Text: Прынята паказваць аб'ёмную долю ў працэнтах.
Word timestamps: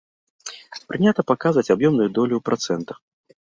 Прынята 0.87 1.21
паказваць 1.33 1.67
аб'ёмную 1.77 2.09
долю 2.19 2.33
ў 2.37 2.41
працэнтах. 2.51 2.97